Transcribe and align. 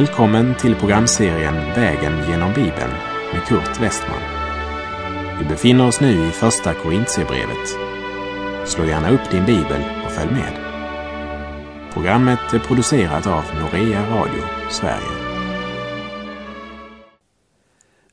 Välkommen 0.00 0.54
till 0.54 0.74
programserien 0.74 1.54
Vägen 1.54 2.28
genom 2.28 2.54
Bibeln 2.54 2.92
med 3.32 3.44
Kurt 3.48 3.80
Westman. 3.80 4.20
Vi 5.38 5.44
befinner 5.44 5.86
oss 5.86 6.00
nu 6.00 6.28
i 6.28 6.30
Första 6.30 6.74
Korintierbrevet. 6.74 7.68
Slå 8.68 8.84
gärna 8.84 9.10
upp 9.10 9.30
din 9.30 9.46
bibel 9.46 9.82
och 10.04 10.12
följ 10.12 10.30
med. 10.30 10.52
Programmet 11.92 12.52
är 12.52 12.58
producerat 12.58 13.26
av 13.26 13.44
Norea 13.60 14.10
Radio 14.10 14.42
Sverige. 14.70 15.40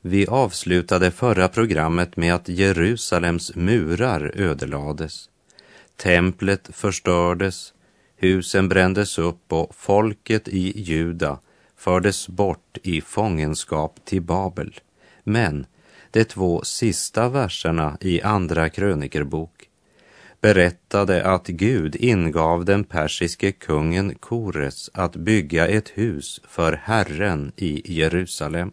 Vi 0.00 0.26
avslutade 0.26 1.10
förra 1.10 1.48
programmet 1.48 2.16
med 2.16 2.34
att 2.34 2.48
Jerusalems 2.48 3.56
murar 3.56 4.32
ödelades. 4.34 5.28
Templet 5.96 6.70
förstördes, 6.72 7.72
husen 8.16 8.68
brändes 8.68 9.18
upp 9.18 9.52
och 9.52 9.74
folket 9.74 10.48
i 10.48 10.80
Juda 10.80 11.38
fördes 11.78 12.28
bort 12.28 12.78
i 12.82 13.00
fångenskap 13.00 14.00
till 14.04 14.22
Babel. 14.22 14.80
Men 15.24 15.66
de 16.10 16.24
två 16.24 16.62
sista 16.64 17.28
verserna 17.28 17.96
i 18.00 18.22
Andra 18.22 18.68
krönikerbok 18.68 19.68
berättade 20.40 21.24
att 21.24 21.46
Gud 21.46 21.96
ingav 21.96 22.64
den 22.64 22.84
persiske 22.84 23.52
kungen 23.52 24.14
Kores 24.14 24.90
att 24.94 25.16
bygga 25.16 25.68
ett 25.68 25.88
hus 25.88 26.40
för 26.48 26.72
Herren 26.72 27.52
i 27.56 27.94
Jerusalem. 27.94 28.70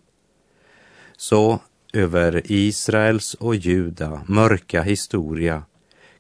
Så 1.18 1.60
över 1.94 2.42
Israels 2.46 3.34
och 3.34 3.56
Juda 3.56 4.22
mörka 4.28 4.82
historia 4.82 5.64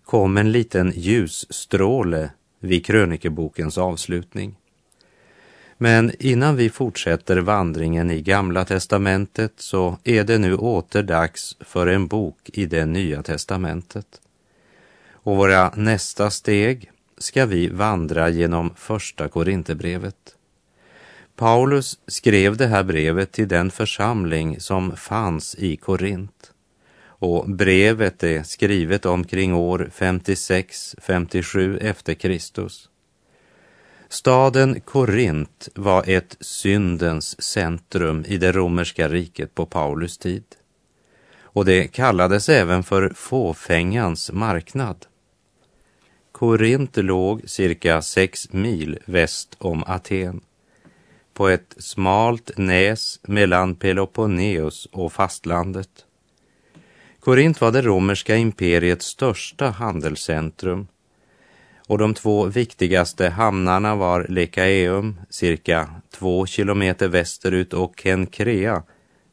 kom 0.03 0.38
en 0.38 0.52
liten 0.52 0.94
ljusstråle 0.95 2.30
vid 2.59 2.86
krönikebokens 2.86 3.78
avslutning. 3.78 4.56
Men 5.78 6.12
innan 6.20 6.56
vi 6.56 6.70
fortsätter 6.70 7.38
vandringen 7.38 8.12
i 8.12 8.22
Gamla 8.22 8.66
testamentet 8.66 9.54
så 9.58 9.98
är 10.04 10.23
det 10.23 10.38
nu 10.38 10.56
åter 10.56 11.04
dags 11.04 11.58
för 11.59 11.88
en 11.88 12.08
bok 12.08 12.50
i 12.54 12.66
det 12.66 12.86
Nya 12.86 13.23
testamentet. 13.23 14.22
Och 15.12 15.38
våra 15.38 15.72
nästa 15.76 16.30
steg 16.30 16.92
ska 17.18 17.46
vi 17.46 17.70
vandra 17.70 18.30
genom 18.30 18.73
Första 18.76 19.28
Korinthierbrevet. 19.28 20.36
Paulus 21.36 22.00
skrev 22.08 22.58
det 22.58 22.68
här 22.68 22.84
brevet 22.84 23.31
till 23.31 23.48
den 23.48 23.72
församling 23.72 24.59
som 24.59 24.96
fanns 24.96 25.56
i 25.56 25.76
Korint. 25.76 26.52
Och 27.08 27.50
brevet 27.50 28.23
är 28.23 28.44
skrivet 28.44 29.06
omkring 29.06 29.53
år 29.53 29.90
56-57 29.96 31.80
efter 31.81 32.14
Kristus. 32.14 32.90
Staden 34.16 34.81
Korint 34.81 35.69
var 35.75 36.03
ett 36.08 36.38
syndens 36.39 37.41
centrum 37.41 38.25
i 38.27 38.38
det 38.38 38.52
romerska 38.52 39.09
riket 39.09 39.55
på 39.55 39.66
Paulus 39.66 40.17
tid. 40.17 40.44
Och 41.41 41.66
det 41.66 41.88
kallades 41.88 42.49
även 42.49 42.83
för 42.83 43.09
fåfängans 43.16 44.31
marknad. 44.31 45.05
Korint 46.31 46.97
låg 46.97 47.49
cirka 47.49 48.02
sex 48.02 48.53
mil 48.53 48.99
väst 49.05 49.55
om 49.57 49.83
Aten 49.88 50.41
på 51.33 51.47
ett 51.47 51.75
smalt 51.77 52.52
näs 52.57 53.19
mellan 53.23 53.75
Peloponneus 53.75 54.85
och 54.85 55.13
fastlandet. 55.13 56.05
Korint 57.19 57.61
var 57.61 57.72
det 57.72 57.81
romerska 57.81 58.35
imperiets 58.35 59.05
största 59.05 59.69
handelscentrum 59.69 60.88
och 61.88 61.97
de 61.97 62.13
två 62.13 62.46
viktigaste 62.46 63.29
hamnarna 63.29 63.96
var 63.96 64.25
Lekaeum, 64.29 65.19
cirka 65.29 65.90
två 66.12 66.46
kilometer 66.46 67.07
västerut 67.07 67.73
och 67.73 68.00
Kenkrea, 68.03 68.84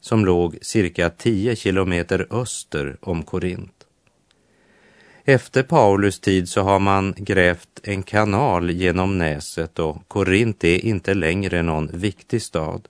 som 0.01 0.25
låg 0.25 0.59
cirka 0.63 1.11
tio 1.11 1.57
kilometer 1.57 2.27
öster 2.31 2.97
om 3.01 3.23
Korint. 3.23 3.87
Efter 5.25 5.63
Paulus 5.63 6.21
tid 6.21 6.49
så 6.49 6.63
har 6.63 6.79
man 6.79 7.15
grävt 7.17 7.81
en 7.83 8.03
kanal 8.03 8.71
genom 8.71 9.19
näset 9.19 9.79
och 9.79 10.09
Korint 10.09 10.65
är 10.65 10.85
inte 10.85 11.15
längre 11.15 11.63
någon 11.63 11.91
viktig 11.93 12.43
stad. 12.43 12.89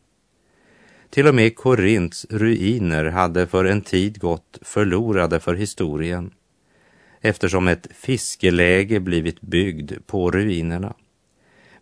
Till 1.11 1.27
och 1.27 1.35
med 1.35 1.57
Korints 1.57 2.27
ruiner 2.31 3.05
hade 3.05 3.47
för 3.47 3.65
en 3.65 3.81
tid 3.81 4.21
gått 4.21 4.59
förlorade 4.63 5.41
för 5.41 5.55
historien 5.55 6.31
eftersom 7.23 7.69
ett 7.69 7.89
fiskeläge 7.95 9.01
blivit 9.01 9.41
byggd 9.41 9.93
på 10.07 10.31
ruinerna. 10.31 10.95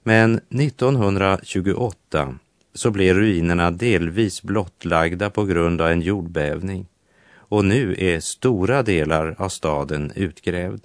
Men 0.02 0.40
1928 0.50 2.38
så 2.74 2.90
blev 2.90 3.16
ruinerna 3.16 3.70
delvis 3.70 4.42
blottlagda 4.42 5.30
på 5.30 5.44
grund 5.44 5.80
av 5.80 5.88
en 5.88 6.02
jordbävning 6.02 6.86
och 7.34 7.64
nu 7.64 7.94
är 7.98 8.20
stora 8.20 8.82
delar 8.82 9.34
av 9.38 9.48
staden 9.48 10.12
utgrävd. 10.14 10.80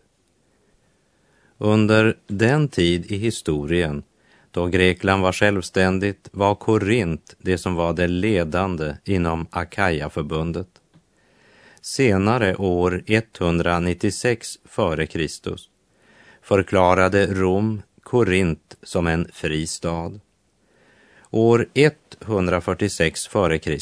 Under 1.58 2.18
den 2.28 2.68
tid 2.68 3.12
i 3.12 3.18
historien 3.18 4.04
då 4.52 4.68
Grekland 4.68 5.24
var 5.24 5.32
självständigt 5.32 6.30
var 6.32 6.56
Korint 6.56 7.36
det 7.40 7.58
som 7.58 7.76
var 7.76 7.94
det 7.94 8.08
ledande 8.08 8.96
inom 9.04 9.48
Akaja-förbundet. 9.50 10.68
Senare 11.88 12.56
år 12.56 13.04
196 13.08 14.60
f.Kr. 14.66 15.28
förklarade 16.42 17.28
Rom 17.28 17.82
Korint 18.04 18.78
som 18.84 19.08
en 19.08 19.28
fri 19.34 19.68
stad. 19.68 20.20
År 21.30 21.68
146 21.74 23.28
f.Kr. 23.28 23.78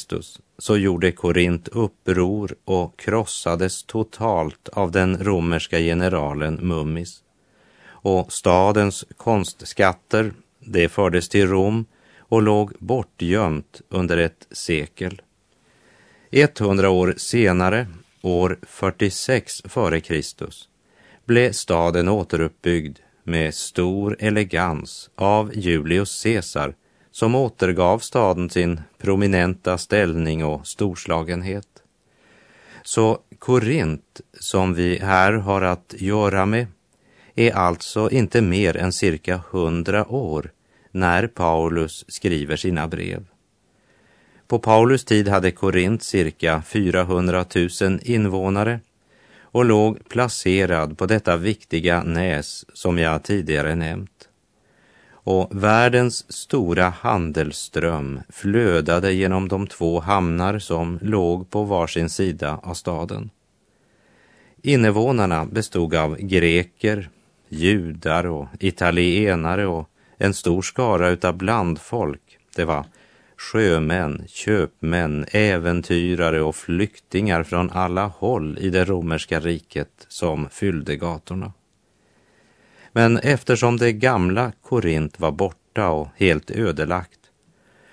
så 0.58 0.78
gjorde 0.78 1.12
Korint 1.12 1.68
uppror 1.68 2.56
och 2.66 3.00
krossades 3.00 3.84
totalt 3.84 4.70
av 4.70 4.92
den 4.92 5.24
romerska 5.24 5.80
generalen 5.80 6.60
Mummis. 6.62 7.24
Och 7.86 8.34
stadens 8.34 9.06
konstskatter, 9.18 10.34
det 10.60 10.90
fördes 10.90 11.30
till 11.30 11.48
Rom 11.48 11.86
och 12.18 12.42
låg 12.42 12.74
bortgömt 12.80 13.82
under 13.90 14.18
ett 14.18 14.48
sekel. 14.52 15.22
100 16.36 16.90
år 16.90 17.14
senare, 17.18 17.88
år 18.22 18.60
46 18.62 19.62
f.Kr. 19.66 20.22
blev 21.26 21.52
staden 21.52 22.10
återuppbyggd 22.10 23.00
med 23.24 23.54
stor 23.54 24.18
elegans 24.20 25.10
av 25.16 25.52
Julius 25.56 26.24
Caesar 26.24 26.76
som 27.12 27.36
återgav 27.36 28.00
staden 28.00 28.50
sin 28.50 28.82
prominenta 28.98 29.78
ställning 29.78 30.46
och 30.46 30.68
storslagenhet. 30.68 31.68
Så 32.84 33.20
Korint, 33.40 34.22
som 34.40 34.74
vi 34.74 34.98
här 34.98 35.34
har 35.34 35.62
att 35.62 35.96
göra 35.98 36.46
med, 36.46 36.68
är 37.36 37.52
alltså 37.52 38.10
inte 38.10 38.42
mer 38.42 38.78
än 38.78 38.94
cirka 38.94 39.42
hundra 39.50 40.08
år 40.08 40.52
när 40.92 41.28
Paulus 41.28 42.06
skriver 42.08 42.56
sina 42.56 42.88
brev. 42.88 43.26
På 44.54 44.60
Paulus 44.60 45.06
tid 45.06 45.28
hade 45.28 45.52
Korint 45.52 46.04
cirka 46.04 46.62
400 46.62 47.46
000 47.82 48.00
invånare 48.04 48.80
och 49.42 49.66
låg 49.66 50.10
placerad 50.10 50.98
på 50.98 51.06
detta 51.06 51.38
viktiga 51.38 52.04
näs 52.04 52.66
som 52.74 52.98
jag 52.98 53.24
tidigare 53.24 53.76
nämnt. 53.76 54.30
Och 55.12 55.50
världens 55.52 56.34
stora 56.34 56.90
handelsström 56.90 58.20
flödade 58.30 59.14
genom 59.14 59.48
de 59.48 59.68
två 59.68 60.00
hamnar 60.00 60.60
som 60.60 61.00
låg 61.02 61.50
på 61.50 61.64
varsin 61.64 62.10
sida 62.10 62.60
av 62.64 62.74
staden. 62.74 63.30
Invånarna 64.62 65.46
bestod 65.46 65.96
av 65.96 66.18
greker, 66.18 67.10
judar 67.50 68.26
och 68.26 68.48
italienare 68.60 69.68
och 69.68 69.90
en 70.18 70.34
stor 70.34 70.62
skara 70.62 71.10
utav 71.10 71.38
blandfolk. 71.38 72.38
Det 72.56 72.66
var 72.66 72.86
sjömän, 73.52 74.24
köpmän, 74.28 75.26
äventyrare 75.32 76.42
och 76.42 76.56
flyktingar 76.56 77.44
från 77.44 77.70
alla 77.70 78.06
håll 78.06 78.58
i 78.62 78.70
det 78.70 78.86
romerska 78.86 79.40
riket 79.40 80.06
som 80.08 80.50
fyllde 80.50 80.96
gatorna. 80.96 81.54
Men 82.92 83.18
eftersom 83.18 83.78
det 83.78 83.94
gamla 83.94 84.52
Korint 84.62 85.20
var 85.20 85.32
borta 85.32 85.90
och 85.90 86.08
helt 86.16 86.52
ödelagt 86.52 87.20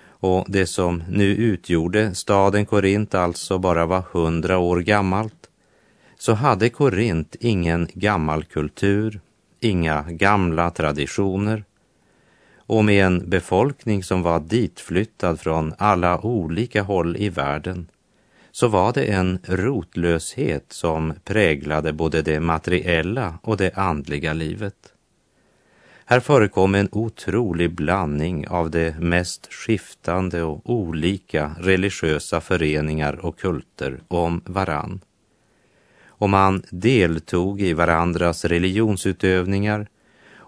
och 0.03 0.45
det 0.47 0.65
som 0.65 1.03
nu 1.09 1.35
utgjorde 1.35 2.15
staden 2.15 2.65
Korint 2.65 3.15
alltså 3.15 3.57
bara 3.57 3.85
var 3.85 4.03
hundra 4.11 4.57
år 4.57 4.79
gammalt 4.79 5.49
så 6.17 6.33
hade 6.33 6.69
Korint 6.69 7.35
ingen 7.39 7.87
gammal 7.93 8.43
kultur, 8.43 9.21
inga 9.59 10.01
gamla 10.01 10.71
traditioner 10.71 11.63
och 12.71 12.85
med 12.85 13.05
en 13.05 13.29
befolkning 13.29 14.03
som 14.03 14.21
var 14.21 14.39
ditflyttad 14.39 15.39
från 15.39 15.73
alla 15.77 16.25
olika 16.25 16.81
håll 16.81 17.17
i 17.17 17.29
världen 17.29 17.87
så 18.51 18.67
var 18.67 18.93
det 18.93 19.03
en 19.03 19.39
rotlöshet 19.43 20.65
som 20.69 21.13
präglade 21.23 21.93
både 21.93 22.21
det 22.21 22.39
materiella 22.39 23.39
och 23.43 23.57
det 23.57 23.77
andliga 23.77 24.33
livet. 24.33 24.75
Här 26.05 26.19
förekom 26.19 26.75
en 26.75 26.89
otrolig 26.91 27.75
blandning 27.75 28.47
av 28.47 28.71
de 28.71 28.91
mest 28.91 29.53
skiftande 29.53 30.43
och 30.43 30.69
olika 30.69 31.55
religiösa 31.59 32.41
föreningar 32.41 33.25
och 33.25 33.39
kulter 33.39 33.99
om 34.07 34.41
varann. 34.45 35.01
Och 36.05 36.29
man 36.29 36.63
deltog 36.69 37.61
i 37.61 37.73
varandras 37.73 38.45
religionsutövningar 38.45 39.87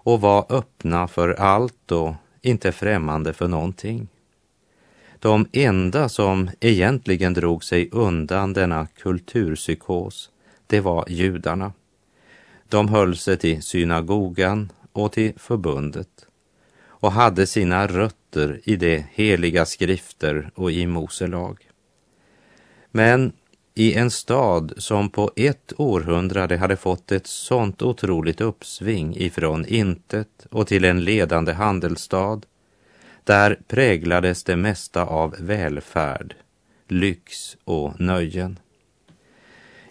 och 0.04 0.20
var 0.20 0.46
öppna 0.48 1.08
för 1.08 1.28
allt 1.28 1.92
och 1.92 2.14
inte 2.42 2.72
främmande 2.72 3.32
för 3.32 3.48
någonting. 3.48 4.08
De 5.18 5.46
enda 5.52 6.08
som 6.08 6.50
egentligen 6.60 7.34
drog 7.34 7.64
sig 7.64 7.88
undan 7.92 8.52
denna 8.52 8.86
kulturpsykos, 8.86 10.30
det 10.66 10.80
var 10.80 11.04
judarna. 11.08 11.72
De 12.68 12.88
höll 12.88 13.16
sig 13.16 13.36
till 13.36 13.62
synagogan 13.62 14.72
och 14.92 15.12
till 15.12 15.32
förbundet 15.36 16.26
och 17.04 17.12
hade 17.12 17.46
sina 17.46 17.86
rötter 17.86 18.60
i 18.64 18.76
de 18.76 19.04
heliga 19.10 19.66
skrifter 19.66 20.50
och 20.54 20.72
i 20.72 20.86
Mose 20.86 21.26
lag. 21.26 21.70
Men 22.90 23.32
i 23.74 23.94
en 23.94 24.10
stad 24.10 24.72
som 24.76 25.10
på 25.10 25.32
ett 25.36 25.72
århundrade 25.76 26.56
hade 26.56 26.76
fått 26.76 27.12
ett 27.12 27.26
sånt 27.26 27.82
otroligt 27.82 28.40
uppsving 28.40 29.16
ifrån 29.16 29.66
intet 29.66 30.46
och 30.50 30.66
till 30.66 30.84
en 30.84 31.04
ledande 31.04 31.52
handelsstad, 31.52 32.40
där 33.24 33.60
präglades 33.68 34.44
det 34.44 34.56
mesta 34.56 35.04
av 35.04 35.34
välfärd, 35.38 36.34
lyx 36.88 37.56
och 37.64 38.00
nöjen. 38.00 38.58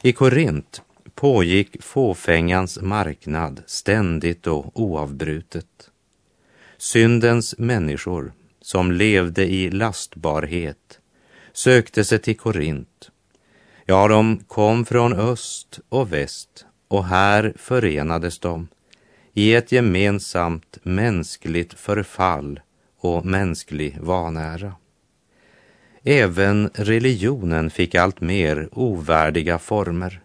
I 0.02 0.14
Korint 0.14 0.82
pågick 1.16 1.84
fåfängans 1.84 2.82
marknad 2.82 3.64
ständigt 3.66 4.48
och 4.48 4.80
oavbrutet. 4.82 5.90
Syndens 6.78 7.58
människor 7.58 8.34
som 8.62 8.92
levde 8.92 9.46
i 9.46 9.72
lastbarhet 9.72 11.00
sökte 11.54 12.06
sig 12.06 12.20
till 12.20 12.38
Korint. 12.38 13.10
Ja, 13.86 14.08
de 14.08 14.40
kom 14.48 14.86
från 14.86 15.14
öst 15.14 15.80
och 15.90 16.14
väst 16.14 16.66
och 16.88 17.06
här 17.06 17.54
förenades 17.56 18.40
de 18.40 18.68
i 19.34 19.54
ett 19.54 19.72
gemensamt 19.72 20.78
mänskligt 20.84 21.74
förfall 21.74 22.60
och 23.00 23.26
mänsklig 23.26 23.98
vanära. 24.02 24.74
Även 26.04 26.70
religionen 26.74 27.70
fick 27.70 27.96
allt 27.96 28.22
mer 28.22 28.70
ovärdiga 28.72 29.60
former. 29.60 30.22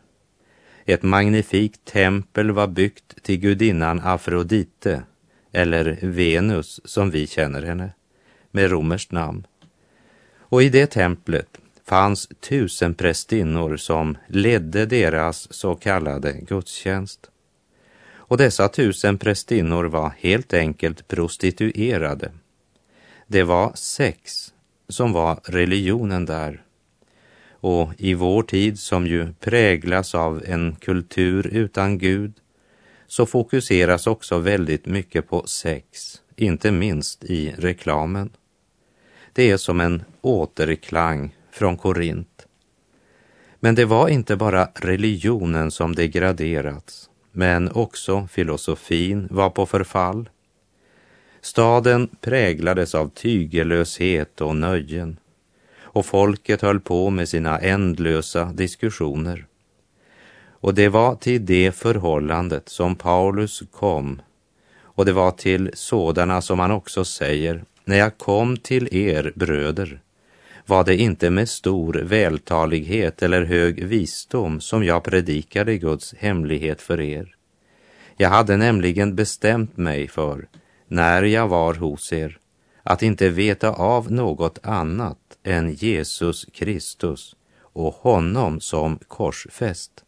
Ett 0.85 1.03
magnifikt 1.03 1.85
tempel 1.85 2.51
var 2.51 2.67
byggt 2.67 3.23
till 3.23 3.41
gudinnan 3.41 4.01
Afrodite, 4.05 5.03
eller 5.53 5.99
Venus 6.03 6.81
som 6.85 7.11
vi 7.11 7.27
känner 7.27 7.63
henne, 7.63 7.91
med 8.51 8.71
romerskt 8.71 9.13
namn. 9.13 9.47
Och 10.39 10.63
i 10.63 10.69
det 10.69 10.87
templet 10.87 11.59
fanns 11.89 12.29
tusen 12.41 12.95
prästinnor 12.95 13.77
som 13.77 14.17
ledde 14.27 14.87
deras 14.87 15.53
så 15.53 15.75
kallade 15.75 16.33
gudstjänst. 16.33 17.31
Och 18.11 18.37
dessa 18.37 18.69
tusen 18.69 19.19
prästinnor 19.19 19.85
var 19.85 20.13
helt 20.19 20.55
enkelt 20.55 21.09
prostituerade. 21.09 22.33
Det 23.27 23.43
var 23.43 23.73
sex 23.75 24.53
som 24.89 25.13
var 25.13 25.41
religionen 25.45 26.27
där 26.27 26.63
och 27.61 27.91
i 27.99 28.15
vår 28.15 28.43
tid 28.43 28.79
som 28.79 29.07
ju 29.07 29.33
präglas 29.41 30.15
av 30.15 30.43
en 30.47 30.77
kultur 30.81 31.47
utan 31.47 31.99
Gud 31.99 32.33
så 33.07 33.27
fokuseras 33.27 34.07
också 34.07 34.39
väldigt 34.39 34.87
mycket 34.87 35.29
på 35.29 35.47
sex, 35.47 36.23
inte 36.37 36.71
minst 36.71 37.25
i 37.25 37.55
reklamen. 37.59 38.31
Det 39.33 39.51
är 39.51 39.57
som 39.57 39.81
en 39.81 40.05
återklang 40.21 41.35
från 41.51 41.77
Korint. 41.77 42.47
Men 43.61 43.75
det 43.75 43.85
var 43.85 44.09
inte 44.09 44.37
bara 44.37 44.69
religionen 44.75 45.71
som 45.71 45.95
degraderats, 45.95 47.11
men 47.33 47.73
också 47.73 48.29
filosofin 48.31 49.29
var 49.31 49.51
på 49.51 49.67
förfall. 49.67 50.29
Staden 51.41 52.09
präglades 52.21 52.95
av 52.95 53.09
tygellöshet 53.09 54.41
och 54.41 54.57
nöjen 54.57 55.17
och 55.81 56.07
folket 56.07 56.63
höll 56.63 56.81
på 56.81 57.11
med 57.11 57.29
sina 57.29 57.59
ändlösa 57.59 58.45
diskussioner. 58.45 59.47
Och 60.61 60.75
det 60.75 60.89
var 60.89 61.15
till 61.15 61.47
det 61.47 61.73
förhållandet 61.73 62.69
som 62.69 62.97
Paulus 62.97 63.63
kom 63.73 64.23
och 64.81 65.05
det 65.05 65.13
var 65.13 65.31
till 65.31 65.71
sådana 65.75 66.43
som 66.43 66.59
han 66.59 66.71
också 66.71 67.05
säger, 67.05 67.65
när 67.85 67.97
jag 67.97 68.19
kom 68.19 68.57
till 68.57 68.97
er 68.97 69.33
bröder 69.35 70.01
var 70.69 70.85
det 70.85 70.97
inte 70.97 71.31
med 71.31 71.49
stor 71.49 71.95
vältalighet 71.95 73.23
eller 73.23 73.45
hög 73.45 73.85
visdom 73.85 74.61
som 74.61 74.85
jag 74.85 75.05
predikade 75.05 75.79
Guds 75.79 76.15
hemlighet 76.15 76.83
för 76.83 77.01
er. 77.01 77.35
Jag 78.17 78.29
hade 78.29 78.57
nämligen 78.57 79.15
bestämt 79.15 79.77
mig 79.77 80.09
för, 80.09 80.49
när 80.89 81.23
jag 81.23 81.49
var 81.49 81.75
hos 81.75 82.13
er, 82.13 82.39
att 82.83 83.03
inte 83.03 83.29
veta 83.29 83.71
av 83.71 84.13
något 84.13 84.59
annat 84.63 85.19
än 85.43 85.73
Jesus 85.73 86.45
Kristus 86.45 87.37
och 87.61 87.95
honom 87.95 88.61
som 88.61 88.99
korsfäst, 89.09 90.05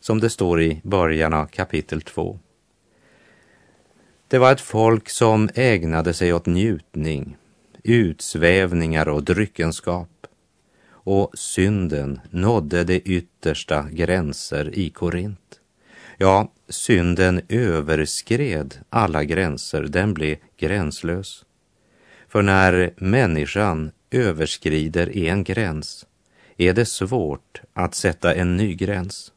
som 0.00 0.20
det 0.20 0.30
står 0.30 0.62
i 0.62 0.80
början 0.84 1.34
av 1.34 1.46
kapitel 1.46 2.00
2. 2.00 2.38
Det 4.28 4.38
var 4.38 4.52
ett 4.52 4.60
folk 4.60 5.08
som 5.08 5.48
ägnade 5.54 6.14
sig 6.14 6.32
åt 6.32 6.46
njutning, 6.46 7.36
utsvävningar 7.84 9.08
och 9.08 9.24
dryckenskap 9.24 10.26
och 10.90 11.30
synden 11.34 12.20
nådde 12.30 12.84
de 12.84 13.02
yttersta 13.04 13.86
gränser 13.90 14.78
i 14.78 14.90
Korint. 14.90 15.60
Ja, 16.16 16.52
synden 16.68 17.40
överskred 17.48 18.74
alla 18.90 19.24
gränser, 19.24 19.82
den 19.82 20.14
blev 20.14 20.36
gränslös. 20.56 21.44
För 22.28 22.42
när 22.42 22.94
människan 22.96 23.90
överskrider 24.10 25.16
en 25.16 25.44
gräns 25.44 26.06
är 26.56 26.72
det 26.72 26.84
svårt 26.84 27.60
att 27.72 27.94
sätta 27.94 28.34
en 28.34 28.56
ny 28.56 28.74
gräns. 28.74 29.32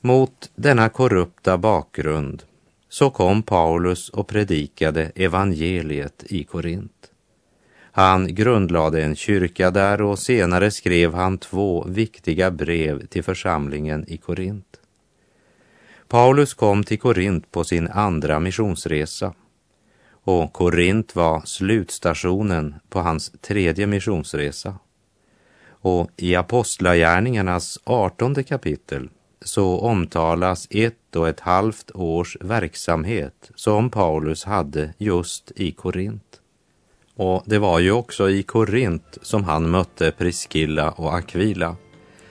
Mot 0.00 0.50
denna 0.54 0.88
korrupta 0.88 1.58
bakgrund 1.58 2.42
så 2.88 3.10
kom 3.10 3.42
Paulus 3.42 4.08
och 4.08 4.28
predikade 4.28 5.12
evangeliet 5.14 6.24
i 6.26 6.44
Korint. 6.44 7.12
Han 7.98 8.34
grundlade 8.34 9.02
en 9.02 9.16
kyrka 9.16 9.70
där 9.70 10.02
och 10.02 10.18
senare 10.18 10.70
skrev 10.70 11.14
han 11.14 11.38
två 11.38 11.84
viktiga 11.88 12.50
brev 12.50 13.06
till 13.06 13.22
församlingen 13.22 14.04
i 14.08 14.16
Korint. 14.16 14.80
Paulus 16.08 16.54
kom 16.54 16.84
till 16.84 16.98
Korint 16.98 17.50
på 17.50 17.64
sin 17.64 17.88
andra 17.88 18.40
missionsresa 18.40 19.34
och 20.10 20.52
Korint 20.52 21.16
var 21.16 21.42
slutstationen 21.44 22.74
på 22.88 23.00
hans 23.00 23.32
tredje 23.40 23.86
missionsresa. 23.86 24.78
Och 25.68 26.10
i 26.16 26.34
Apostlagärningarnas 26.34 27.78
artonde 27.84 28.42
kapitel 28.42 29.08
så 29.40 29.78
omtalas 29.78 30.68
ett 30.70 31.16
och 31.16 31.28
ett 31.28 31.40
halvt 31.40 31.90
års 31.90 32.36
verksamhet 32.40 33.50
som 33.54 33.90
Paulus 33.90 34.44
hade 34.44 34.94
just 34.98 35.52
i 35.56 35.72
Korint. 35.72 36.27
Och 37.18 37.42
det 37.46 37.58
var 37.58 37.78
ju 37.78 37.92
också 37.92 38.30
i 38.30 38.42
Korint 38.42 39.18
som 39.22 39.44
han 39.44 39.70
mötte 39.70 40.10
Priscilla 40.10 40.90
och 40.90 41.14
Aquila, 41.14 41.76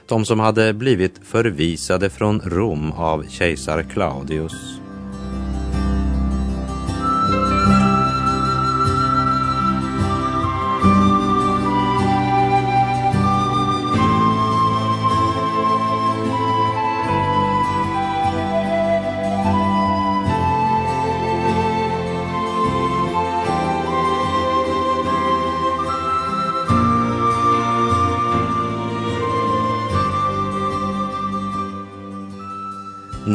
de 0.07 0.25
som 0.25 0.39
hade 0.39 0.73
blivit 0.73 1.19
förvisade 1.23 2.09
från 2.09 2.41
Rom 2.41 2.91
av 2.91 3.25
kejsar 3.29 3.83
Claudius. 3.83 4.79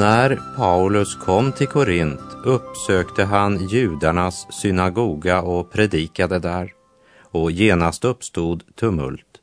När 0.03 0.41
Paulus 0.57 1.15
kom 1.15 1.53
till 1.53 1.67
Korint 1.67 2.21
uppsökte 2.45 3.25
han 3.25 3.69
judarnas 3.69 4.47
synagoga 4.51 5.43
och 5.43 5.73
predikade 5.73 6.39
där 6.39 6.73
och 7.21 7.51
genast 7.51 8.05
uppstod 8.05 8.77
tumult. 8.77 9.41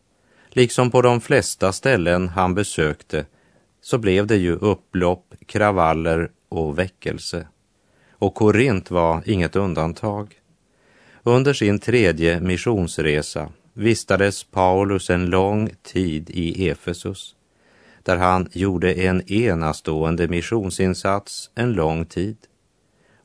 Liksom 0.50 0.92
på 0.92 1.02
de 1.02 1.22
flesta 1.22 1.72
ställen 1.72 2.28
han 2.28 2.56
besökte 2.56 3.26
så 3.82 3.98
blev 3.98 4.28
det 4.28 4.36
ju 4.36 4.56
upplopp, 4.56 5.34
kravaller 5.46 6.32
och 6.50 6.80
väckelse. 6.80 7.48
och 8.12 8.36
Korint 8.36 8.92
var 8.92 9.24
inget 9.26 9.56
undantag. 9.56 10.36
Under 11.24 11.54
sin 11.54 11.80
tredje 11.80 12.40
missionsresa 12.40 13.50
vistades 13.74 14.44
Paulus 14.44 15.10
en 15.10 15.26
lång 15.26 15.70
tid 15.84 16.30
i 16.30 16.70
Efesus 16.70 17.36
där 18.10 18.18
han 18.18 18.48
gjorde 18.52 18.94
en 18.94 19.32
enastående 19.32 20.28
missionsinsats 20.28 21.52
en 21.56 21.74
lång 21.74 22.06
tid 22.06 22.38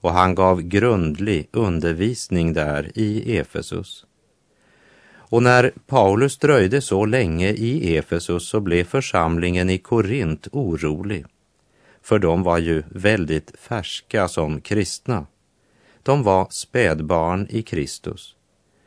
och 0.01 0.13
han 0.13 0.35
gav 0.35 0.63
grundlig 0.63 1.49
undervisning 1.53 2.53
där 2.53 2.91
i 2.95 3.39
Efesus. 3.39 4.07
Och 5.15 5.43
när 5.43 5.73
Paulus 5.87 6.39
dröjde 6.39 6.81
så 6.81 7.05
länge 7.07 7.49
i 7.49 7.97
Efesus 7.97 8.49
så 8.49 8.61
blev 8.61 8.85
församlingen 8.85 9.71
i 9.71 9.79
Korint 9.79 10.49
orolig, 10.53 11.25
för 12.03 12.19
de 12.19 12.43
var 12.43 12.59
ju 12.59 12.83
väldigt 12.89 13.53
färska 13.59 14.29
som 14.29 14.61
kristna. 14.61 15.27
De 16.03 16.23
var 16.23 16.47
spädbarn 16.51 17.47
i 17.51 17.63
Kristus 17.63 18.35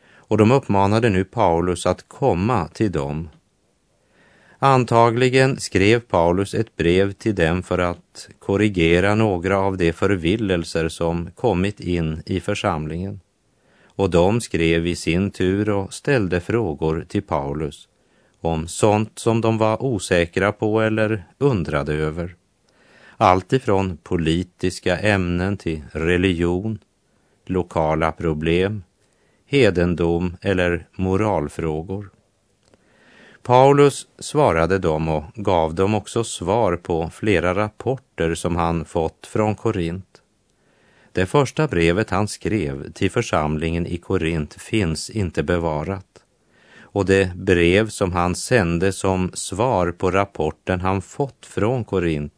och 0.09 0.37
de 0.37 0.51
uppmanade 0.51 1.09
nu 1.09 1.23
Paulus 1.23 1.85
att 1.85 2.07
komma 2.07 2.67
till 2.67 2.91
dem. 2.91 3.29
Antagligen 4.59 5.59
skrev 5.59 5.99
Paulus 5.99 6.53
ett 6.53 6.75
brev 6.75 7.11
till 7.11 7.35
dem 7.35 7.63
för 7.63 7.79
att 7.79 8.29
korrigera 8.39 9.15
några 9.15 9.59
av 9.59 9.77
de 9.77 9.93
förvillelser 9.93 10.89
som 10.89 11.31
kommit 11.35 11.79
in 11.79 12.21
i 12.25 12.39
församlingen. 12.39 13.19
Och 13.85 14.09
de 14.09 14.41
skrev 14.41 14.87
i 14.87 14.95
sin 14.95 15.31
tur 15.31 15.69
och 15.69 15.93
ställde 15.93 16.39
frågor 16.39 17.05
till 17.07 17.21
Paulus 17.21 17.87
om 18.41 18.67
sånt 18.67 19.19
som 19.19 19.41
de 19.41 19.57
var 19.57 19.83
osäkra 19.83 20.51
på 20.51 20.81
eller 20.81 21.23
undrade 21.37 21.93
över. 21.93 22.35
Allt 23.17 23.53
ifrån 23.53 23.97
politiska 24.03 24.97
ämnen 24.97 25.57
till 25.57 25.81
religion, 25.91 26.79
lokala 27.45 28.11
problem, 28.11 28.83
hedendom 29.45 30.37
eller 30.41 30.87
moralfrågor. 30.95 32.09
Paulus 33.47 34.07
svarade 34.19 34.77
dem 34.77 35.07
och 35.07 35.23
gav 35.35 35.75
dem 35.75 35.95
också 35.95 36.23
svar 36.23 36.75
på 36.75 37.09
flera 37.13 37.55
rapporter 37.55 38.35
som 38.35 38.55
han 38.55 38.85
fått 38.85 39.27
från 39.27 39.55
Korint. 39.55 40.21
Det 41.11 41.25
första 41.25 41.67
brevet 41.67 42.09
han 42.09 42.27
skrev 42.27 42.91
till 42.91 43.11
församlingen 43.11 43.87
i 43.87 43.97
Korint 43.97 44.53
finns 44.53 45.09
inte 45.09 45.43
bevarat 45.43 46.05
och 46.79 47.05
det 47.05 47.35
brev 47.35 47.89
som 47.89 48.11
han 48.11 48.35
sände 48.35 48.93
som 48.93 49.31
svar 49.33 49.91
på 49.91 50.11
rapporten 50.11 50.81
han 50.81 51.01
fått 51.01 51.45
från 51.45 51.83
Korint 51.83 52.33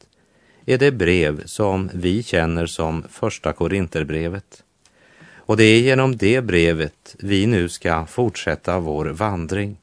är 0.66 0.78
det 0.78 0.92
brev 0.92 1.46
som 1.46 1.90
vi 1.94 2.24
känner 2.24 2.66
som 2.66 3.04
första 3.10 3.54
Korinterbrevet. 3.54 4.64
Och 5.36 5.58
det 5.58 5.64
är 5.64 5.82
genom 5.82 6.18
det 6.18 6.42
brevet 6.42 7.16
vi 7.20 7.48
nu 7.48 7.70
ska 7.70 8.06
fortsätta 8.06 8.80
vår 8.80 9.06
vandring. 9.06 9.78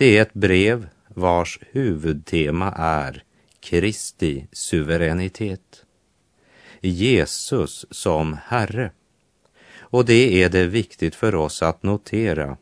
Det 0.00 0.18
är 0.18 0.22
ett 0.22 0.34
brev 0.34 0.88
vars 1.08 1.58
huvudtema 1.70 2.72
är 2.76 3.22
Kristi 3.60 4.46
suveränitet. 4.52 5.84
Jesus 6.80 7.86
som 7.90 8.36
Herre. 8.44 8.90
Och 9.78 10.04
det 10.04 10.42
är 10.42 10.48
det 10.48 10.66
viktigt 10.66 11.14
för 11.14 11.34
oss 11.34 11.62
att 11.62 11.82
notera 11.82 12.56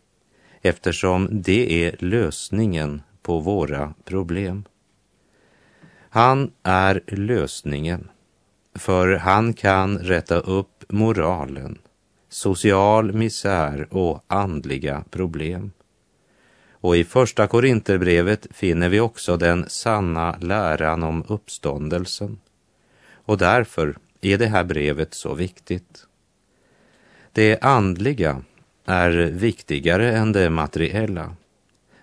eftersom 0.63 1.29
det 1.31 1.85
är 1.85 1.97
lösningen 1.99 3.03
på 3.23 3.39
våra 3.39 3.95
problem. 4.05 4.65
Han 6.11 6.51
är 6.63 7.03
lösningen, 7.07 8.09
för 8.75 9.15
han 9.15 9.53
kan 9.53 9.99
rätta 9.99 10.41
upp 10.41 10.85
moralen, 10.89 11.79
social 12.29 13.13
misär 13.13 13.89
och 13.91 14.25
andliga 14.27 15.05
problem. 15.11 15.71
Och 16.81 16.97
i 16.97 17.05
första 17.05 17.47
Korinterbrevet 17.47 18.47
finner 18.51 18.89
vi 18.89 19.01
också 19.01 19.37
den 19.37 19.65
sanna 19.69 20.39
läran 20.41 21.03
om 21.03 21.25
uppståndelsen. 21.29 22.39
Och 23.13 23.39
därför 23.39 23.97
är 24.21 24.39
det 24.39 24.47
här 24.47 24.65
brevet 24.65 25.15
så 25.15 25.35
viktigt. 25.35 26.07
Det 27.33 27.63
andliga 27.63 28.43
är 28.85 29.11
viktigare 29.31 30.13
än 30.13 30.33
det 30.33 30.51
materiella. 30.51 31.35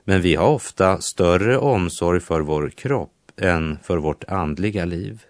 Men 0.04 0.22
vi 0.22 0.36
har 0.36 0.48
ofta 0.48 1.02
större 1.02 1.58
omsorg 1.58 2.20
för 2.20 2.42
vår 2.42 2.70
kropp 2.70 3.12
än 3.38 3.78
för 3.84 3.98
vårt 3.98 4.24
andliga 4.24 4.86
liv. 4.86 5.24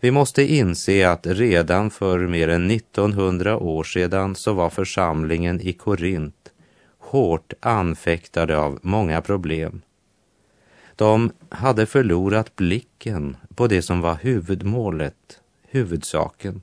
Vi 0.00 0.10
måste 0.10 0.42
inse 0.42 1.10
att 1.10 1.26
redan 1.26 1.90
för 1.90 2.18
mer 2.18 2.48
än 2.48 2.70
1900 2.70 3.56
år 3.56 3.84
sedan 3.84 4.34
så 4.34 4.52
var 4.52 4.70
församlingen 4.70 5.60
i 5.60 5.72
Korint 5.72 6.45
hårt 7.06 7.52
anfäktade 7.60 8.58
av 8.58 8.78
många 8.82 9.20
problem. 9.20 9.82
De 10.96 11.32
hade 11.48 11.86
förlorat 11.86 12.56
blicken 12.56 13.36
på 13.54 13.66
det 13.66 13.82
som 13.82 14.00
var 14.00 14.14
huvudmålet, 14.14 15.40
huvudsaken 15.62 16.62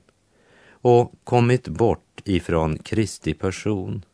och 0.70 1.12
kommit 1.24 1.68
bort 1.68 2.20
ifrån 2.24 2.78
Kristi 2.78 3.34
person. 3.34 4.04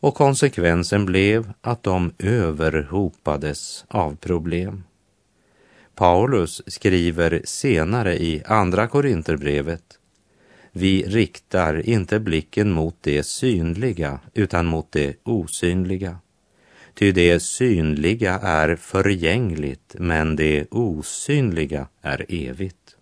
Och 0.00 0.14
konsekvensen 0.14 1.06
blev 1.06 1.52
att 1.60 1.82
de 1.82 2.12
överhopades 2.18 3.84
av 3.88 4.16
problem. 4.16 4.84
Paulus 5.94 6.62
skriver 6.66 7.42
senare 7.44 8.22
i 8.22 8.42
Andra 8.46 8.86
Korinterbrevet 8.86 9.99
vi 10.72 11.02
riktar 11.02 11.88
inte 11.88 12.20
blicken 12.20 12.70
mot 12.70 12.96
det 13.00 13.22
synliga 13.22 14.20
utan 14.34 14.66
mot 14.66 14.92
det 14.92 15.16
osynliga. 15.22 16.18
Ty 16.94 17.12
det 17.12 17.40
synliga 17.40 18.38
är 18.38 18.76
förgängligt, 18.76 19.96
men 19.98 20.36
det 20.36 20.66
osynliga 20.70 21.88
är 22.02 22.26
evigt. 22.28 22.96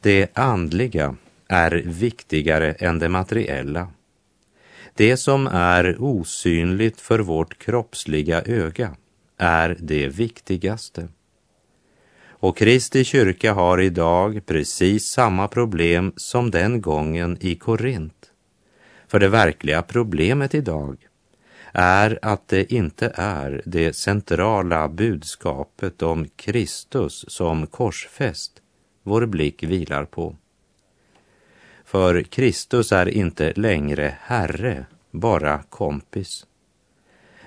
Det 0.00 0.38
andliga 0.38 1.16
är 1.48 1.70
viktigare 1.86 2.72
än 2.72 2.98
det 2.98 3.08
materiella. 3.08 3.88
Det 4.94 5.16
som 5.16 5.46
är 5.46 5.96
osynligt 6.02 7.00
för 7.00 7.18
vårt 7.18 7.58
kroppsliga 7.58 8.42
öga 8.42 8.96
är 9.36 9.76
det 9.80 10.08
viktigaste. 10.08 11.08
Och 12.40 12.56
Kristi 12.56 13.04
kyrka 13.04 13.52
har 13.52 13.80
idag 13.80 14.40
precis 14.46 15.06
samma 15.06 15.48
problem 15.48 16.12
som 16.16 16.50
den 16.50 16.80
gången 16.80 17.38
i 17.40 17.54
Korint. 17.54 18.30
För 19.08 19.18
det 19.18 19.28
verkliga 19.28 19.82
problemet 19.82 20.54
idag 20.54 20.96
är 21.72 22.18
att 22.22 22.48
det 22.48 22.72
inte 22.72 23.12
är 23.14 23.62
det 23.64 23.96
centrala 23.96 24.88
budskapet 24.88 26.02
om 26.02 26.28
Kristus 26.36 27.24
som 27.28 27.66
korsfäst 27.66 28.52
vår 29.02 29.26
blick 29.26 29.62
vilar 29.62 30.04
på. 30.04 30.36
För 31.84 32.22
Kristus 32.22 32.92
är 32.92 33.08
inte 33.08 33.52
längre 33.56 34.14
Herre, 34.20 34.86
bara 35.10 35.62
kompis. 35.62 36.46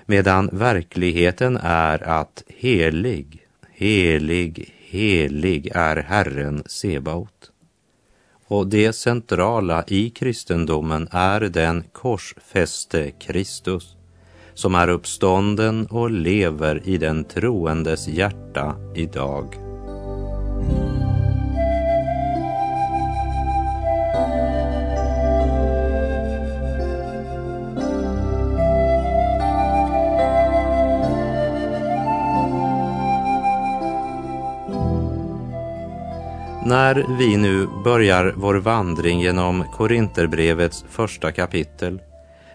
Medan 0.06 0.48
verkligheten 0.52 1.56
är 1.62 2.02
att 2.02 2.42
helig, 2.48 3.46
helig, 3.70 4.74
Helig 4.94 5.70
är 5.74 5.96
Herren 5.96 6.62
Sebaot. 6.66 7.50
Och 8.46 8.66
det 8.66 8.92
centrala 8.92 9.84
i 9.86 10.10
kristendomen 10.10 11.08
är 11.10 11.40
den 11.40 11.84
korsfäste 11.92 13.10
Kristus 13.10 13.96
som 14.54 14.74
är 14.74 14.88
uppstånden 14.88 15.86
och 15.86 16.10
lever 16.10 16.88
i 16.88 16.98
den 16.98 17.24
troendes 17.24 18.08
hjärta 18.08 18.76
idag. 18.94 19.63
När 36.66 37.16
vi 37.18 37.36
nu 37.36 37.66
börjar 37.84 38.34
vår 38.36 38.54
vandring 38.54 39.20
genom 39.20 39.64
Korinterbrevets 39.72 40.84
första 40.88 41.32
kapitel 41.32 42.02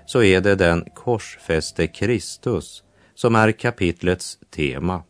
så 0.05 0.23
är 0.23 0.41
det 0.41 0.55
den 0.55 0.85
korsfäste 0.95 1.87
Kristus 1.87 2.83
som 3.15 3.35
är 3.35 3.51
kapitlets 3.51 4.39
tema. 4.49 5.03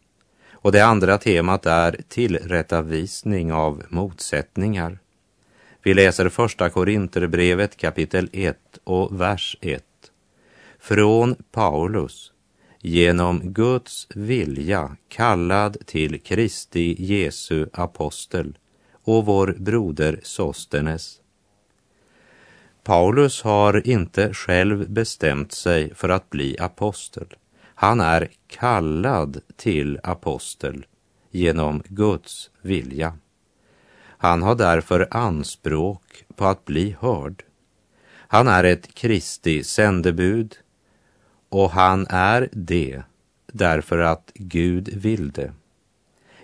Och 0.53 0.71
det 0.71 0.85
andra 0.85 1.17
temat 1.17 1.65
är 1.65 2.01
tillrättavisning 2.07 3.53
av 3.53 3.83
motsättningar. 3.89 4.99
Vi 5.83 5.93
läser 5.93 6.29
första 6.29 6.69
Korinterbrevet 6.69 7.77
kapitel 7.77 8.29
1 8.33 8.57
och 8.83 9.21
vers 9.21 9.57
1. 9.61 9.83
Från 10.79 11.35
Paulus, 11.51 12.31
genom 12.81 13.53
Guds 13.53 14.07
vilja 14.15 14.95
kallad 15.09 15.77
till 15.85 16.19
Kristi 16.19 16.95
Jesu 16.99 17.67
apostel 17.73 18.57
och 19.09 19.25
vår 19.25 19.55
broder 19.57 20.19
Sostenes. 20.23 21.21
Paulus 22.83 23.41
har 23.41 23.87
inte 23.87 24.33
själv 24.33 24.89
bestämt 24.89 25.51
sig 25.51 25.95
för 25.95 26.09
att 26.09 26.29
bli 26.29 26.59
apostel. 26.59 27.27
Han 27.61 27.99
är 28.01 28.27
kallad 28.47 29.41
till 29.55 29.99
apostel 30.03 30.85
genom 31.31 31.83
Guds 31.87 32.49
vilja. 32.61 33.13
Han 34.01 34.41
har 34.41 34.55
därför 34.55 35.07
anspråk 35.11 36.25
på 36.35 36.45
att 36.45 36.65
bli 36.65 36.95
hörd. 36.99 37.43
Han 38.27 38.47
är 38.47 38.63
ett 38.63 38.93
Kristi 38.93 39.63
sändebud 39.63 40.55
och 41.49 41.71
han 41.71 42.07
är 42.09 42.49
det 42.51 43.03
därför 43.47 43.97
att 43.99 44.31
Gud 44.33 44.89
vill 44.89 45.31
det. 45.31 45.53